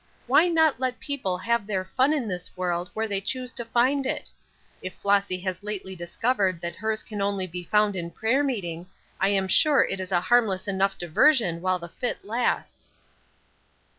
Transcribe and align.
Why 0.25 0.47
not 0.47 0.79
let 0.79 0.99
people 0.99 1.37
have 1.37 1.67
their 1.67 1.85
fun 1.85 2.11
in 2.11 2.27
this 2.27 2.57
world 2.57 2.89
where 2.95 3.07
they 3.07 3.21
choose 3.21 3.51
to 3.51 3.63
find 3.65 4.07
it? 4.07 4.31
If 4.81 4.95
Flossy 4.95 5.39
has 5.41 5.61
lately 5.61 5.95
discovered 5.95 6.59
that 6.61 6.75
hers 6.77 7.03
can 7.03 7.21
only 7.21 7.45
be 7.45 7.63
found 7.63 7.95
in 7.95 8.09
prayer 8.09 8.43
meeting, 8.43 8.89
I 9.19 9.29
am 9.29 9.47
sure 9.47 9.83
it 9.83 9.99
is 9.99 10.11
a 10.11 10.19
harmless 10.21 10.67
enough 10.67 10.97
diversion 10.97 11.61
while 11.61 11.77
the 11.77 11.87
fit 11.87 12.25
lasts." 12.25 12.93